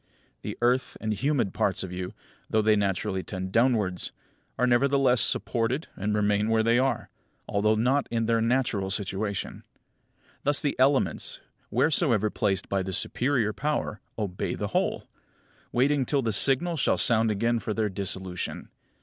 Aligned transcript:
The 0.41 0.57
earthy 0.63 0.97
and 0.99 1.13
humid 1.13 1.53
parts 1.53 1.83
of 1.83 1.91
you, 1.91 2.11
though 2.49 2.63
they 2.63 2.75
naturally 2.75 3.21
tend 3.21 3.51
downwards, 3.51 4.11
are 4.57 4.65
nevertheless 4.65 5.21
supported 5.21 5.89
and 5.95 6.15
remain 6.15 6.49
where 6.49 6.63
they 6.63 6.79
are, 6.79 7.11
although 7.47 7.75
not 7.75 8.07
in 8.09 8.25
their 8.25 8.41
natural 8.41 8.89
situation. 8.89 9.63
Thus 10.41 10.59
the 10.59 10.75
elements, 10.79 11.39
wheresoever 11.69 12.31
placed 12.31 12.67
by 12.67 12.81
the 12.81 12.93
superior 12.93 13.53
power, 13.53 14.01
obey 14.17 14.55
the 14.55 14.69
whole; 14.69 15.07
waiting 15.71 16.03
till 16.07 16.23
the 16.23 16.33
signal 16.33 16.77
shall 16.77 16.97
sound 16.97 17.29
again 17.29 17.59
for 17.59 17.75
their 17.75 17.87
dissolution. 17.89 18.69